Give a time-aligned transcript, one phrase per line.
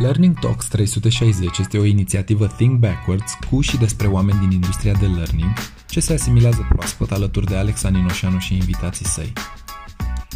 [0.00, 5.06] Learning Talks 360 este o inițiativă Think Backwards cu și despre oameni din industria de
[5.06, 5.52] learning
[5.86, 9.32] ce se asimilează proaspăt alături de Alex Aninoșanu și invitații săi.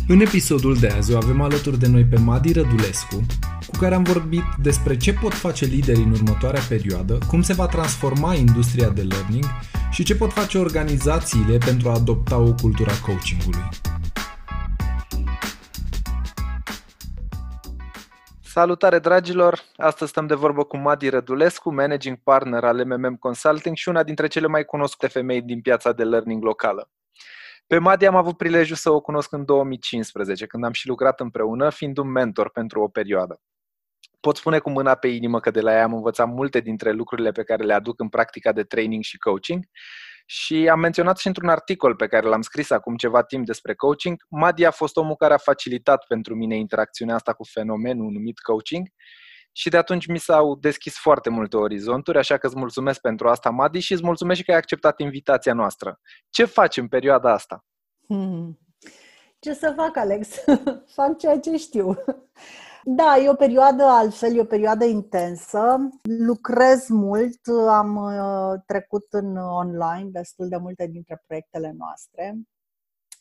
[0.08, 3.26] În episodul de azi o avem alături de noi pe Madi Rădulescu,
[3.66, 7.66] cu care am vorbit despre ce pot face liderii în următoarea perioadă, cum se va
[7.66, 9.44] transforma industria de learning
[9.90, 13.68] și ce pot face organizațiile pentru a adopta o cultură a coachingului.
[18.54, 19.60] Salutare dragilor!
[19.76, 24.26] Astăzi stăm de vorbă cu Madi Rădulescu, managing partner al MMM Consulting și una dintre
[24.26, 26.90] cele mai cunoscute femei din piața de learning locală.
[27.66, 31.70] Pe Madi am avut prilejul să o cunosc în 2015, când am și lucrat împreună,
[31.70, 33.40] fiind un mentor pentru o perioadă.
[34.20, 37.30] Pot spune cu mâna pe inimă că de la ea am învățat multe dintre lucrurile
[37.30, 39.64] pe care le aduc în practica de training și coaching
[40.24, 44.16] și am menționat și într-un articol pe care l-am scris acum ceva timp despre coaching,
[44.28, 48.88] Madi a fost omul care a facilitat pentru mine interacțiunea asta cu fenomenul numit coaching
[49.56, 53.50] și de atunci mi s-au deschis foarte multe orizonturi, așa că îți mulțumesc pentru asta,
[53.50, 56.00] Madi, și îți mulțumesc și că ai acceptat invitația noastră.
[56.30, 57.64] Ce faci în perioada asta?
[58.06, 58.58] Hmm.
[59.38, 60.28] Ce să fac, Alex?
[60.96, 61.96] fac ceea ce știu.
[62.86, 65.88] Da, e o perioadă altfel, e o perioadă intensă.
[66.02, 72.38] Lucrez mult, am uh, trecut în online destul de multe dintre proiectele noastre.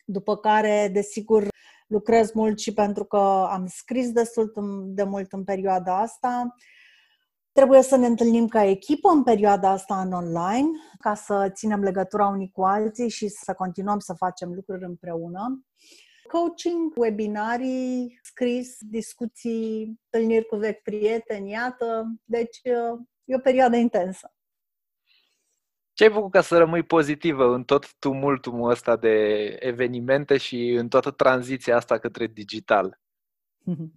[0.06, 1.48] După care, desigur,
[1.88, 4.52] lucrez mult și pentru că am scris destul
[4.86, 6.56] de mult în perioada asta.
[7.52, 10.68] Trebuie să ne întâlnim ca echipă în perioada asta în online,
[11.00, 15.64] ca să ținem legătura unii cu alții și să continuăm să facem lucruri împreună
[16.28, 22.06] coaching, webinarii, scris, discuții, întâlniri cu vechi prieteni, iată.
[22.24, 22.60] Deci
[23.24, 24.34] e o perioadă intensă.
[25.94, 30.88] Ce ai făcut ca să rămâi pozitivă în tot tumultul ăsta de evenimente și în
[30.88, 33.00] toată tranziția asta către digital?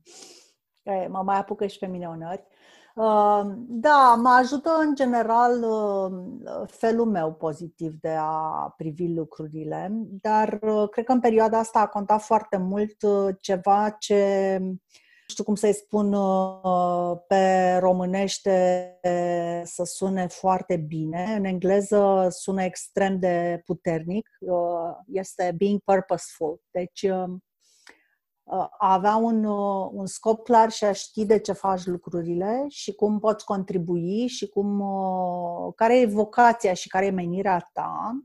[1.09, 2.47] mă mai apucă și pe mine uneori.
[3.69, 5.65] Da, mă ajută în general
[6.67, 9.91] felul meu pozitiv de a privi lucrurile,
[10.21, 10.59] dar
[10.91, 12.97] cred că în perioada asta a contat foarte mult
[13.41, 14.79] ceva ce, nu
[15.27, 16.17] știu cum să-i spun
[17.27, 18.91] pe românește
[19.65, 21.35] să sune foarte bine.
[21.37, 24.29] În engleză sună extrem de puternic.
[25.07, 26.61] Este being purposeful.
[26.71, 27.07] Deci
[28.79, 32.95] a avea un, uh, un scop clar și a ști de ce faci lucrurile și
[32.95, 38.21] cum poți contribui și cum, uh, care e vocația și care e menirea ta,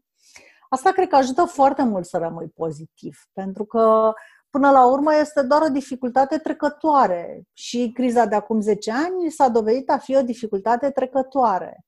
[0.70, 4.14] asta cred că ajută foarte mult să rămâi pozitiv, pentru că
[4.50, 9.48] până la urmă este doar o dificultate trecătoare și criza de acum 10 ani s-a
[9.48, 11.86] dovedit a fi o dificultate trecătoare.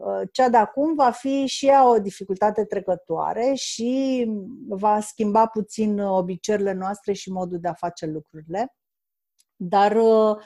[0.00, 4.26] Uh, cea de acum va fi și ea o dificultate trecătoare și
[4.68, 8.74] va schimba puțin obiceiurile noastre și modul de a face lucrurile.
[9.56, 10.36] Dar uh,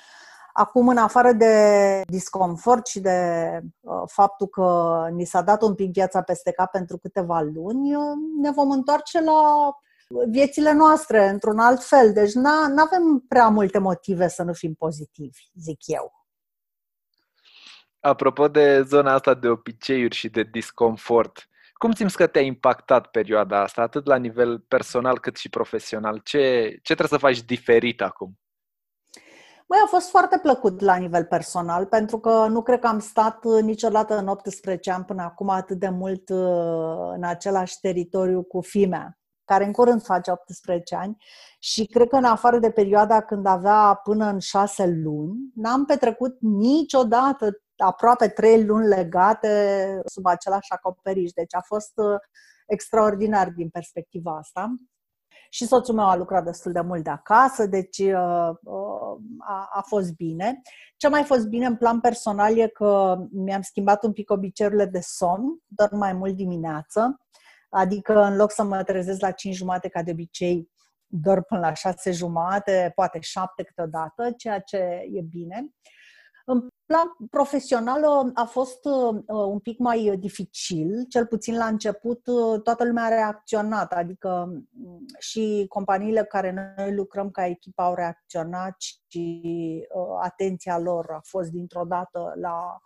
[0.52, 5.92] acum, în afară de disconfort și de uh, faptul că ni s-a dat un pic
[5.92, 7.90] viața peste cap pentru câteva luni,
[8.40, 9.70] ne vom întoarce la
[10.28, 12.12] viețile noastre într-un alt fel.
[12.12, 12.50] Deci nu
[12.82, 16.23] avem prea multe motive să nu fim pozitivi, zic eu.
[18.06, 23.60] Apropo de zona asta de obiceiuri și de disconfort, cum simți că te-a impactat perioada
[23.60, 26.20] asta, atât la nivel personal cât și profesional?
[26.24, 28.38] Ce, ce trebuie să faci diferit acum?
[29.66, 33.44] Măi, a fost foarte plăcut la nivel personal, pentru că nu cred că am stat
[33.44, 39.18] niciodată în 18 ani până acum atât de mult uh, în același teritoriu cu fimea,
[39.44, 41.16] care în curând face 18 ani
[41.58, 46.36] și cred că în afară de perioada când avea până în 6 luni, n-am petrecut
[46.40, 51.30] niciodată aproape trei luni legate sub același acoperiș.
[51.30, 52.18] Deci a fost uh,
[52.66, 54.74] extraordinar din perspectiva asta.
[55.50, 59.82] Și soțul meu a lucrat destul de mult de acasă, deci uh, uh, a, a
[59.86, 60.60] fost bine.
[60.96, 65.00] Ce mai fost bine în plan personal e că mi-am schimbat un pic obiceiurile de
[65.02, 67.20] somn, doar mai mult dimineață.
[67.68, 70.70] Adică în loc să mă trezesc la 5 jumate ca de obicei,
[71.06, 74.76] doar până la 6 jumate, poate 7 câteodată, ceea ce
[75.12, 75.58] e bine.
[75.62, 75.94] Uh,
[76.44, 82.26] în plan profesional uh, a fost uh, un pic mai dificil, cel puțin la început
[82.26, 87.94] uh, toată lumea a reacționat, adică mm, și companiile care noi lucrăm ca echipă au
[87.94, 89.42] reacționat și
[90.22, 92.80] atenția lor a fost dintr-o dată la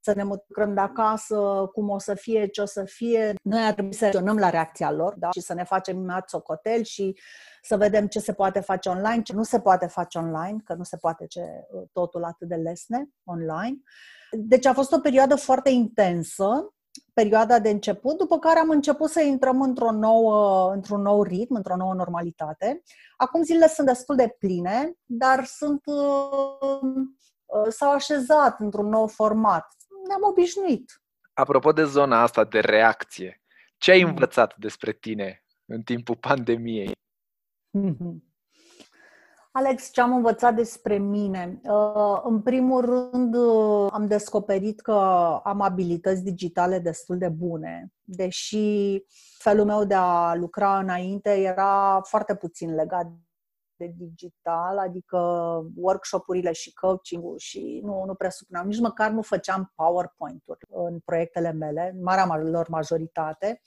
[0.00, 3.34] să ne mutăm de acasă, cum o să fie, ce o să fie.
[3.42, 5.30] Noi ar trebui să reacționăm la reacția lor da?
[5.30, 7.18] și să ne facem imediat socotel și
[7.62, 10.82] să vedem ce se poate face online, ce nu se poate face online, că nu
[10.82, 11.42] se poate ce
[11.92, 13.80] totul atât de lesne online.
[14.30, 16.74] Deci a fost o perioadă foarte intensă,
[17.14, 21.76] perioada de început, după care am început să intrăm într-o nouă, într-un nou ritm, într-o
[21.76, 22.82] nouă normalitate.
[23.16, 25.82] Acum zilele sunt destul de pline, dar sunt
[27.68, 29.66] s-au așezat într-un nou format.
[30.06, 31.02] Ne-am obișnuit.
[31.32, 33.42] Apropo de zona asta de reacție,
[33.78, 34.08] ce ai mm.
[34.08, 36.92] învățat despre tine în timpul pandemiei?
[39.52, 41.60] Alex, ce am învățat despre mine?
[41.62, 44.92] Uh, în primul rând, uh, am descoperit că
[45.44, 48.98] am abilități digitale destul de bune, deși
[49.38, 53.06] felul meu de a lucra înainte era foarte puțin legat
[53.80, 55.18] de digital, adică
[55.74, 61.90] workshopurile și coaching-ul și nu, nu presupuneam, nici măcar nu făceam PowerPoint-uri în proiectele mele,
[61.94, 63.60] în marea lor majoritate.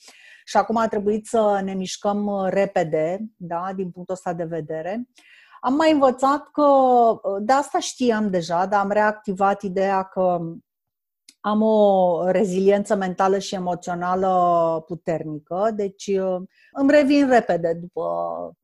[0.46, 5.08] Și acum a trebuit să ne mișcăm repede, da, din punctul ăsta de vedere.
[5.62, 6.68] Am mai învățat că,
[7.40, 10.40] de asta știam deja, dar am reactivat ideea că
[11.46, 16.12] am o reziliență mentală și emoțională puternică, deci
[16.72, 18.04] îmi revin repede după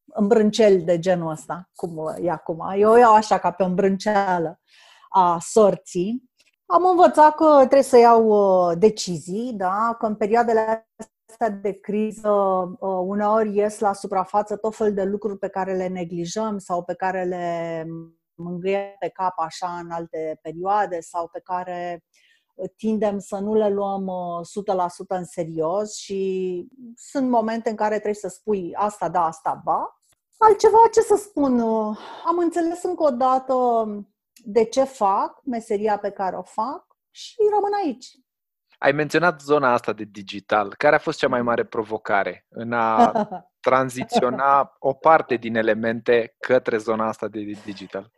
[0.06, 2.74] îmbrânceli de genul ăsta, cum e acum.
[2.78, 4.60] Eu iau așa ca pe îmbrânceală
[5.10, 6.24] a sorții.
[6.66, 9.96] Am învățat că trebuie să iau uh, decizii, da?
[10.00, 10.88] că în perioadele
[11.30, 15.88] astea de criză uh, uneori ies la suprafață tot fel de lucruri pe care le
[15.88, 17.86] neglijăm sau pe care le
[18.34, 22.04] mângâie pe cap așa în alte perioade sau pe care
[22.76, 24.12] tindem să nu le luăm
[24.42, 29.62] 100% uh, în serios și sunt momente în care trebuie să spui asta da, asta
[29.64, 30.00] ba.
[30.38, 33.56] Altceva ce să spun, uh, am înțeles încă o dată
[34.46, 38.08] de ce fac meseria pe care o fac și rămân aici.
[38.78, 40.76] Ai menționat zona asta de digital.
[40.78, 43.12] Care a fost cea mai mare provocare în a
[43.68, 48.12] tranziționa o parte din elemente către zona asta de digital?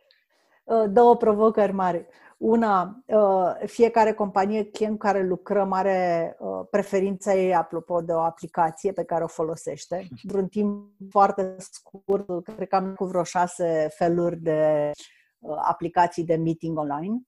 [0.64, 2.06] Uh, două provocări mari.
[2.44, 8.92] Una, uh, fiecare companie cu care lucrăm are uh, preferința ei apropo de o aplicație
[8.92, 10.08] pe care o folosește.
[10.22, 14.90] Într-un timp foarte scurt, cred că am cu vreo șase feluri de
[15.38, 17.20] uh, aplicații de meeting online.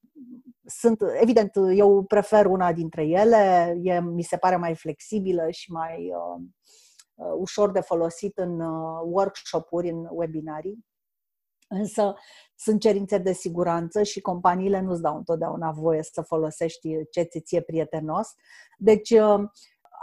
[0.65, 6.11] Sunt, evident, eu prefer una dintre ele, e, mi se pare mai flexibilă și mai
[7.15, 10.85] uh, ușor de folosit în uh, workshop-uri, în webinarii.
[11.67, 12.15] Însă
[12.55, 17.61] sunt cerințe de siguranță și companiile nu-ți dau întotdeauna voie să folosești ce ți ție
[17.61, 18.35] prietenos.
[18.79, 19.41] Deci uh,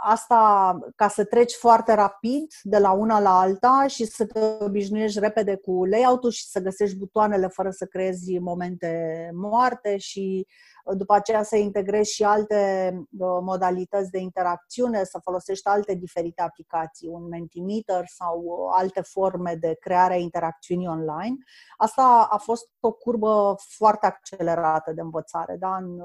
[0.04, 5.18] asta ca să treci foarte rapid de la una la alta și să te obișnuiești
[5.18, 10.46] repede cu layout-ul și să găsești butoanele fără să creezi momente moarte și
[10.84, 16.42] uh, după aceea să integrezi și alte uh, modalități de interacțiune, să folosești alte diferite
[16.42, 21.36] aplicații, un Mentimeter sau uh, alte forme de creare a interacțiunii online.
[21.76, 25.56] Asta a fost o curbă foarte accelerată de învățare.
[25.56, 25.76] Da?
[25.76, 26.02] În,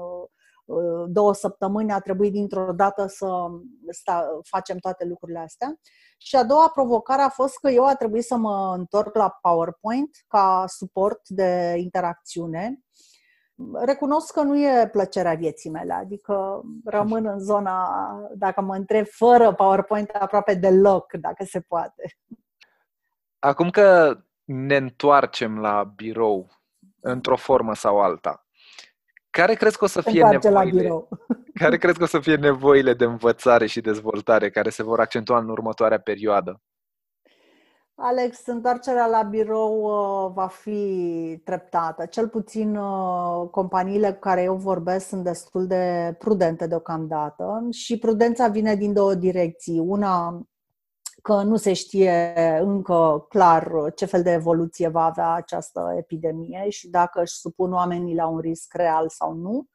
[1.06, 3.26] două săptămâni a trebuit dintr-o dată să
[3.90, 5.74] sta, facem toate lucrurile astea.
[6.18, 10.10] Și a doua provocare a fost că eu a trebuit să mă întorc la PowerPoint
[10.26, 12.82] ca suport de interacțiune.
[13.72, 17.88] Recunosc că nu e plăcerea vieții mele, adică rămân în zona,
[18.34, 22.18] dacă mă întreb, fără PowerPoint aproape deloc, dacă se poate.
[23.38, 26.50] Acum că ne întoarcem la birou,
[27.00, 28.46] într-o formă sau alta,
[29.30, 31.08] care crezi că o să fie nevoile?
[31.62, 35.38] Care crezi că o să fie nevoile de învățare și dezvoltare care se vor accentua
[35.38, 36.60] în următoarea perioadă?
[38.00, 42.06] Alex, întoarcerea la birou uh, va fi treptată.
[42.06, 48.48] Cel puțin uh, companiile cu care eu vorbesc sunt destul de prudente deocamdată și prudența
[48.48, 49.78] vine din două direcții.
[49.78, 50.42] Una,
[51.22, 56.88] că nu se știe încă clar ce fel de evoluție va avea această epidemie și
[56.88, 59.66] dacă își supun oamenii la un risc real sau nu.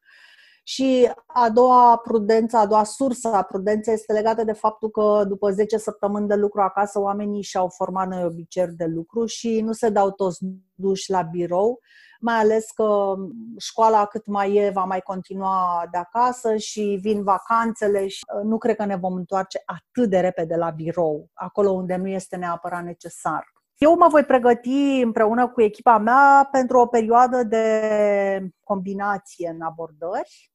[0.65, 5.51] Și a doua prudență, a doua sursă a prudenței este legată de faptul că după
[5.51, 9.89] 10 săptămâni de lucru acasă, oamenii și-au format noi obiceiuri de lucru și nu se
[9.89, 10.39] dau toți
[10.73, 11.79] duși la birou,
[12.23, 13.15] mai ales că
[13.57, 18.57] școala cât mai e va mai continua de acasă și vin vacanțele și uh, nu
[18.57, 22.83] cred că ne vom întoarce atât de repede la birou, acolo unde nu este neapărat
[22.83, 23.51] necesar.
[23.77, 30.51] Eu mă voi pregăti împreună cu echipa mea pentru o perioadă de combinație în abordări.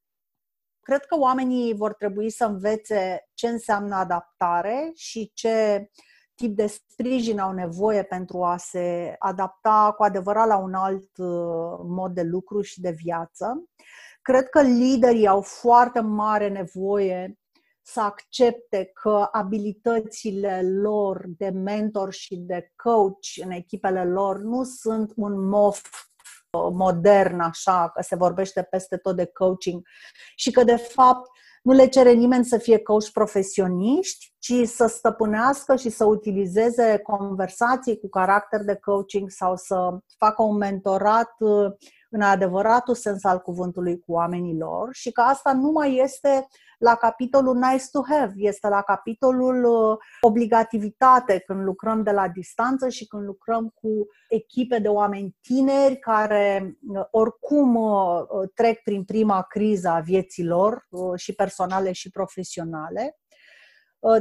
[0.81, 5.89] Cred că oamenii vor trebui să învețe ce înseamnă adaptare și ce
[6.38, 11.78] tip de sprijin au nevoie pentru a se adapta cu adevărat la un alt uh,
[11.83, 13.64] mod de lucru și de viață.
[14.23, 17.38] Cred că liderii au foarte mare nevoie
[17.83, 25.12] să accepte că abilitățile lor de mentor și de coach în echipele lor nu sunt
[25.16, 29.83] un mof uh, modern, așa, că se vorbește peste tot de coaching
[30.37, 31.30] și că, de fapt,
[31.69, 37.99] nu le cere nimeni să fie coach profesioniști, ci să stăpânească și să utilizeze conversații
[37.99, 41.73] cu caracter de coaching sau să facă un mentorat uh,
[42.11, 46.47] în adevăratul sens al cuvântului cu oamenii lor și că asta nu mai este
[46.79, 52.88] la capitolul nice to have, este la capitolul uh, obligativitate când lucrăm de la distanță
[52.88, 53.88] și când lucrăm cu
[54.29, 58.21] echipe de oameni tineri care uh, oricum uh,
[58.55, 60.87] trec prin prima criză a vieții lor
[61.17, 63.17] și personale și profesionale.
[63.17, 63.28] Uh,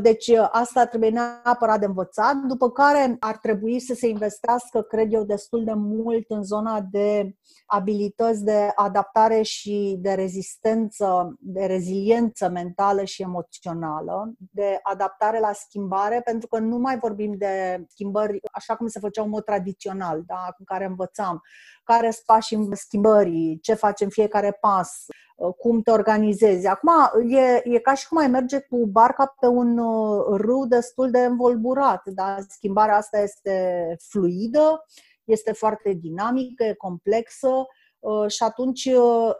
[0.02, 5.14] deci uh, asta trebuie neapărat de învățat, după care ar trebui să se investească, cred
[5.14, 12.50] eu, destul de mult în zona de abilități de adaptare și de rezistență, de reziliență
[12.50, 18.76] mentală și emoțională, de adaptare la schimbare, pentru că nu mai vorbim de schimbări așa
[18.76, 20.56] cum se făceau în mod tradițional, da?
[20.58, 21.42] în care învățam
[21.84, 25.27] care sunt pașii schimbării, ce facem fiecare pas, Uh,
[25.58, 26.68] cum te organizezi.
[26.68, 26.90] Acum
[27.30, 31.20] e, e ca și cum ai merge cu barca pe un uh, râu destul de
[31.20, 34.86] învolburat, dar schimbarea asta este fluidă,
[35.24, 37.66] este foarte dinamică, e complexă
[38.00, 38.90] uh, și atunci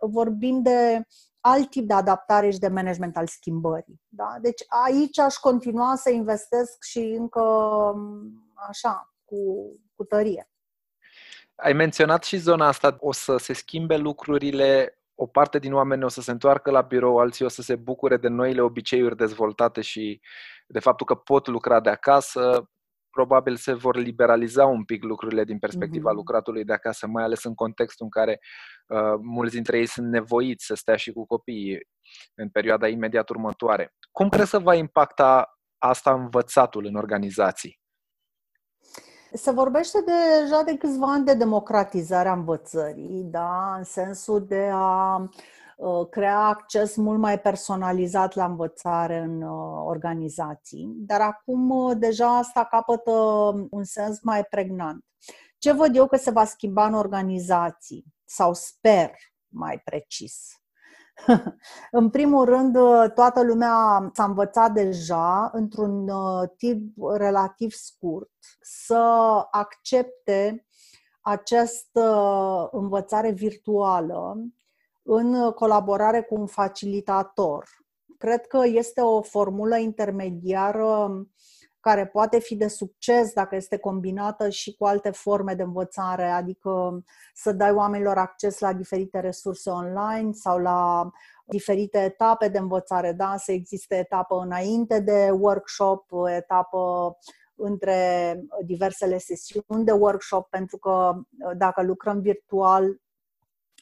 [0.02, 1.02] vorbim de
[1.40, 4.02] alt tip de adaptare și de management al schimbării.
[4.08, 4.38] Da?
[4.42, 9.38] Deci aici aș continua să investesc și încă um, așa, cu,
[9.96, 10.50] cu tărie.
[11.56, 16.08] Ai menționat și zona asta, o să se schimbe lucrurile o parte din oameni o
[16.08, 20.22] să se întoarcă la birou, alții o să se bucure de noile obiceiuri dezvoltate și
[20.68, 22.70] de faptul că pot lucra de acasă,
[23.10, 26.16] probabil se vor liberaliza un pic lucrurile din perspectiva mm-hmm.
[26.16, 28.40] lucratului de acasă, mai ales în contextul în care
[28.88, 31.80] uh, mulți dintre ei sunt nevoiți să stea și cu copiii
[32.36, 33.94] în perioada imediat următoare.
[34.12, 37.80] Cum crezi să va impacta asta învățatul în organizații?
[39.34, 43.76] Se vorbește deja de câțiva ani de democratizarea învățării, da?
[43.78, 45.16] în sensul de a
[45.78, 52.38] uh, crea acces mult mai personalizat la învățare în uh, organizații, dar acum uh, deja
[52.38, 53.12] asta capătă
[53.70, 55.06] un sens mai pregnant.
[55.58, 59.12] Ce văd eu că se va schimba în organizații, sau sper
[59.48, 60.62] mai precis,
[61.92, 62.78] în primul rând,
[63.14, 68.32] toată lumea s-a învățat deja, într-un uh, timp relativ scurt,
[68.62, 69.04] să
[69.52, 70.66] accepte
[71.22, 74.38] această învățare virtuală
[75.04, 77.66] în colaborare cu un facilitator.
[78.18, 81.10] Cred că este o formulă intermediară
[81.88, 87.04] care poate fi de succes dacă este combinată și cu alte forme de învățare, adică
[87.34, 91.10] să dai oamenilor acces la diferite resurse online sau la
[91.46, 93.36] diferite etape de învățare, da?
[93.38, 96.80] să existe etapă înainte de workshop, etapă
[97.56, 98.00] între
[98.66, 101.14] diversele sesiuni de workshop, pentru că
[101.58, 103.02] dacă lucrăm virtual,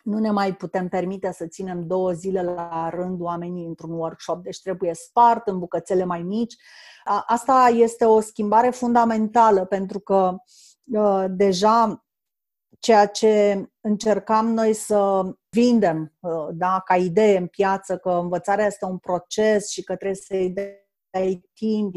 [0.05, 4.61] nu ne mai putem permite să ținem două zile la rând oamenii într-un workshop, deci
[4.61, 6.55] trebuie spart în bucățele mai mici.
[7.25, 10.35] Asta este o schimbare fundamentală pentru că
[10.95, 12.05] ă, deja
[12.79, 18.85] ceea ce încercam noi să vindem ă, da, ca idee în piață, că învățarea este
[18.85, 20.53] un proces și că trebuie să-i
[21.15, 21.93] dai timp,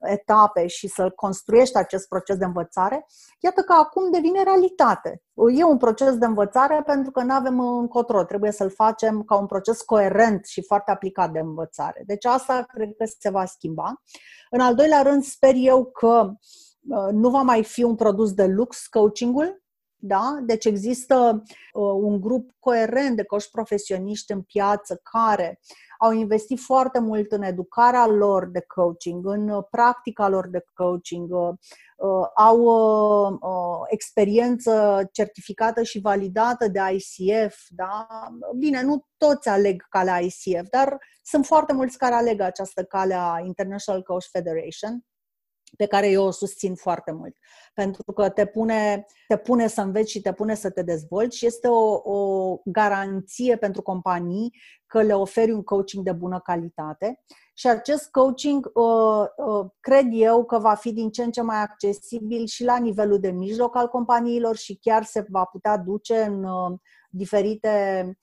[0.00, 3.06] etape și să construiești acest proces de învățare,
[3.40, 5.22] iată că acum devine realitate.
[5.56, 9.46] E un proces de învățare pentru că nu avem încotro, trebuie să-l facem ca un
[9.46, 12.02] proces coerent și foarte aplicat de învățare.
[12.06, 14.02] Deci asta cred că se va schimba.
[14.50, 16.30] În al doilea rând, sper eu că
[16.88, 19.64] uh, nu va mai fi un produs de lux coachingul,
[20.06, 20.38] da?
[20.42, 25.60] Deci există uh, un grup coerent de coși profesioniști în piață care
[25.98, 31.30] au investit foarte mult în educarea lor de coaching, în uh, practica lor de coaching,
[31.30, 31.48] uh,
[31.96, 32.64] uh, au
[33.86, 37.56] experiență certificată și validată de ICF.
[37.68, 38.06] Da?
[38.56, 43.40] Bine, nu toți aleg calea ICF, dar sunt foarte mulți care aleg această cale a
[43.44, 45.04] International Coach Federation
[45.76, 47.36] pe care eu o susțin foarte mult.
[47.74, 51.46] Pentru că te pune, te pune să înveți și te pune să te dezvolți și
[51.46, 54.50] este o, o garanție pentru companii
[54.86, 57.22] că le oferi un coaching de bună calitate.
[57.54, 61.56] Și acest coaching, uh, uh, cred eu, că va fi din ce în ce mai
[61.56, 66.44] accesibil și la nivelul de mijloc al companiilor și chiar se va putea duce în
[66.44, 66.78] uh,
[67.10, 68.18] diferite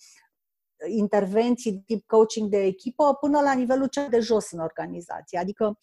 [0.88, 5.40] intervenții tip coaching de echipă până la nivelul cel de jos în organizație.
[5.40, 5.78] Adică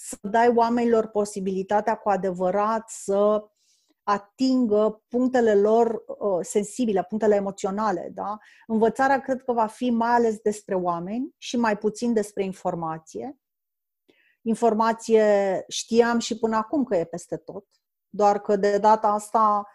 [0.00, 3.48] să dai oamenilor posibilitatea cu adevărat să
[4.02, 8.10] atingă punctele lor uh, sensibile, punctele emoționale.
[8.14, 8.38] Da?
[8.66, 13.38] Învățarea cred că va fi mai ales despre oameni și mai puțin despre informație.
[14.42, 17.66] Informație știam și până acum că e peste tot,
[18.08, 19.66] doar că de data asta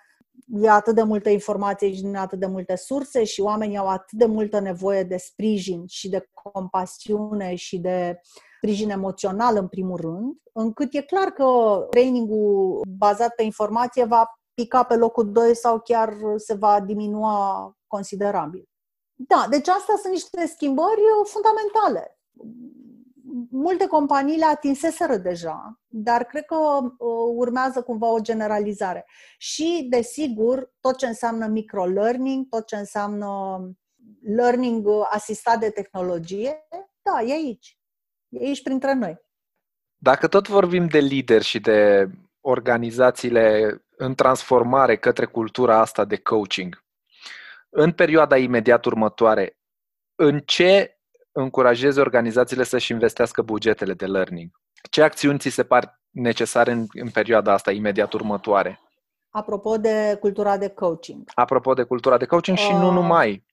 [0.48, 4.18] e atât de multă informație și din atât de multe surse și oamenii au atât
[4.18, 9.98] de multă nevoie de sprijin și de compasiune și de uh, sprijin emoțional în primul
[9.98, 11.44] rând, încât e clar că
[11.90, 18.64] trainingul bazat pe informație va pica pe locul 2 sau chiar se va diminua considerabil.
[19.14, 22.18] Da, deci astea sunt niște schimbări fundamentale
[23.50, 29.06] multe companii le atinseseră deja, dar cred că uh, urmează cumva o generalizare.
[29.38, 33.60] Și, desigur, tot ce înseamnă microlearning, tot ce înseamnă
[34.22, 36.68] learning asistat de tehnologie,
[37.02, 37.78] da, e aici.
[38.34, 39.22] E aici printre noi.
[39.98, 42.10] Dacă tot vorbim de lideri și de
[42.42, 46.84] organizațiile în transformare către cultura asta de coaching,
[47.70, 49.58] în perioada imediat următoare,
[50.16, 50.98] în ce
[51.32, 54.52] încurajezi organizațiile să-și investească bugetele de learning?
[54.90, 58.80] Ce acțiuni ți se par necesare în, în perioada asta imediat următoare?
[59.30, 61.30] Apropo de cultura de coaching.
[61.34, 63.46] Apropo de cultura de coaching și uh, nu numai.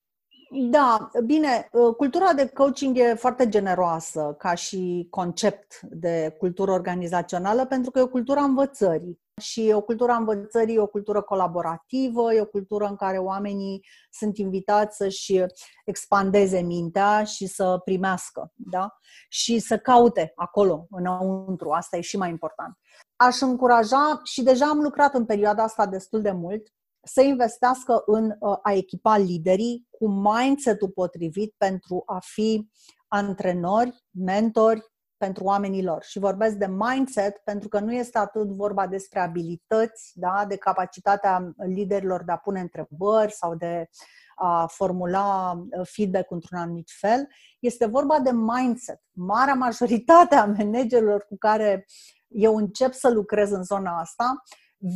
[0.52, 7.66] Da, bine, uh, cultura de coaching e foarte generoasă ca și concept de cultură organizațională
[7.66, 12.34] pentru că e o cultură a învățării și o cultură a învățării, o cultură colaborativă,
[12.34, 15.44] e o cultură în care oamenii sunt invitați să-și
[15.84, 18.96] expandeze mintea și să primească, da?
[19.28, 21.70] Și să caute acolo, înăuntru.
[21.70, 22.78] Asta e și mai important.
[23.16, 28.36] Aș încuraja, și deja am lucrat în perioada asta destul de mult, să investească în
[28.38, 32.68] uh, a echipa liderii cu mindset-ul potrivit pentru a fi
[33.08, 36.02] antrenori, mentori, pentru oamenii lor.
[36.02, 41.52] Și vorbesc de mindset pentru că nu este atât vorba despre abilități, da, de capacitatea
[41.56, 43.88] liderilor de a pune întrebări sau de
[44.34, 47.28] a formula uh, feedback într-un anumit fel.
[47.58, 49.00] Este vorba de mindset.
[49.10, 51.86] Marea majoritate a managerilor cu care
[52.28, 54.42] eu încep să lucrez în zona asta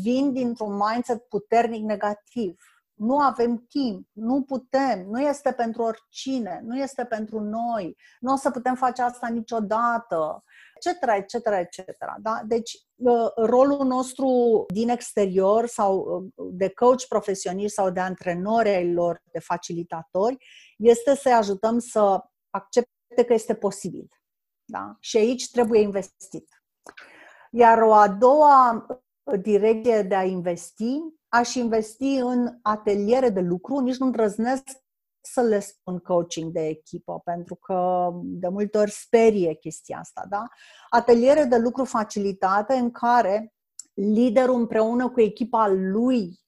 [0.02, 2.56] vin dintr-un mindset puternic negativ
[2.94, 8.36] nu avem timp, nu putem, nu este pentru oricine, nu este pentru noi, nu o
[8.36, 10.42] să putem face asta niciodată,
[10.74, 11.86] etc., etc., etc.
[12.20, 12.40] Da?
[12.46, 14.28] Deci, uh, rolul nostru
[14.72, 20.36] din exterior sau uh, de coach profesionist sau de antrenori ai lor, de facilitatori,
[20.78, 24.08] este să ajutăm să accepte că este posibil.
[24.64, 24.96] Da?
[25.00, 26.48] Și aici trebuie investit.
[27.50, 28.86] Iar o a doua
[29.40, 31.00] direcție de a investi
[31.34, 34.62] aș investi în ateliere de lucru, nici nu îndrăznesc
[35.20, 40.48] să le spun coaching de echipă, pentru că de multe ori sperie chestia asta, da?
[40.88, 43.52] Ateliere de lucru facilitate în care
[43.94, 46.38] liderul împreună cu echipa lui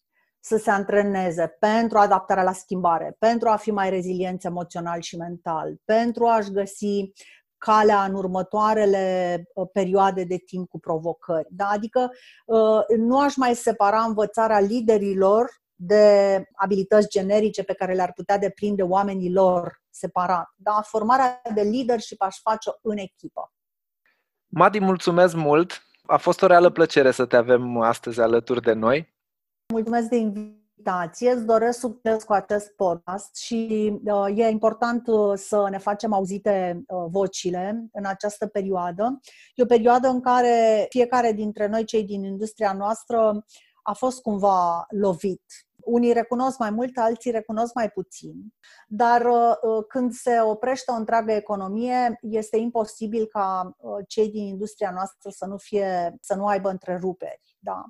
[0.41, 5.77] să se antreneze pentru adaptarea la schimbare, pentru a fi mai rezilienți emoțional și mental,
[5.85, 7.12] pentru a-și găsi
[7.59, 11.49] calea în următoarele uh, perioade de timp cu provocări.
[11.51, 11.69] Da?
[11.69, 12.11] Adică
[12.47, 18.83] uh, nu aș mai separa învățarea liderilor de abilități generice pe care le-ar putea deprinde
[18.83, 20.53] oamenii lor separat.
[20.57, 20.81] Da?
[20.85, 23.53] Formarea de leadership aș face în echipă.
[24.47, 25.81] Madi, mulțumesc mult!
[26.03, 29.14] A fost o reală plăcere să te avem astăzi alături de noi.
[29.73, 35.33] Mulțumesc de invitație invitație, îți doresc succes cu acest podcast și uh, e important uh,
[35.35, 39.21] să ne facem auzite uh, vocile în această perioadă.
[39.55, 43.45] E o perioadă în care fiecare dintre noi, cei din industria noastră,
[43.83, 45.43] a fost cumva lovit.
[45.77, 48.35] Unii recunosc mai mult, alții recunosc mai puțin.
[48.89, 54.91] Dar uh, când se oprește o întreagă economie, este imposibil ca uh, cei din industria
[54.91, 57.56] noastră să nu, fie, să nu aibă întreruperi.
[57.66, 57.85] Da?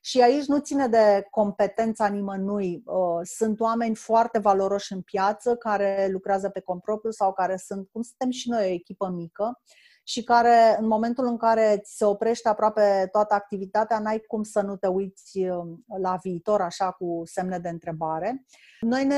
[0.00, 2.82] Și aici nu ține de competența nimănui.
[2.84, 8.02] Uh, sunt oameni foarte valoroși în piață care lucrează pe compropriu sau care sunt, cum
[8.02, 9.60] suntem și noi, o echipă mică
[10.04, 14.60] și care, în momentul în care ți se oprește aproape toată activitatea, n-ai cum să
[14.60, 18.44] nu te uiți uh, la viitor așa cu semne de întrebare.
[18.80, 19.16] Noi ne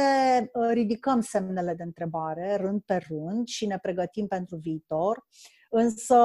[0.53, 5.25] uh, ridicăm semnele de întrebare rând pe rând și ne pregătim pentru viitor,
[5.71, 6.17] însă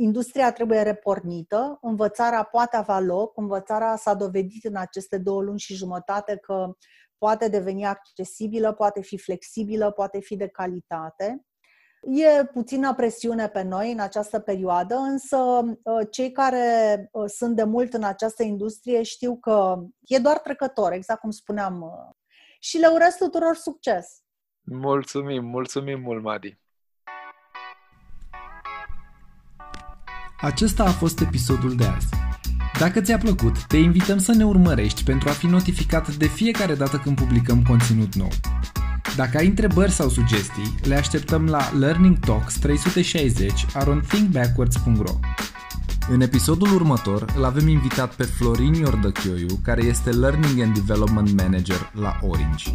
[0.00, 5.74] industria trebuie repornită, învățarea poate avea loc, învățarea s-a dovedit în aceste două luni și
[5.74, 6.76] jumătate că
[7.18, 11.42] poate deveni accesibilă, poate fi flexibilă, poate fi de calitate.
[12.00, 15.36] E puțină presiune pe noi în această perioadă, însă
[15.86, 20.92] ă, cei care ă, sunt de mult în această industrie știu că e doar trecător,
[20.92, 21.82] exact cum spuneam.
[21.82, 22.16] Ă,
[22.60, 24.22] și le urez tuturor succes!
[24.60, 26.58] Mulțumim, mulțumim mult, Madi!
[30.40, 32.08] Acesta a fost episodul de azi.
[32.78, 36.96] Dacă ți-a plăcut, te invităm să ne urmărești pentru a fi notificat de fiecare dată
[36.96, 38.28] când publicăm conținut nou.
[39.16, 45.18] Dacă ai întrebări sau sugestii, le așteptăm la Learning Talks 360 on thinkbackwards.ro
[46.10, 51.90] În episodul următor îl avem invitat pe Florin Iordăchioiu, care este Learning and Development Manager
[52.00, 52.70] la Orange.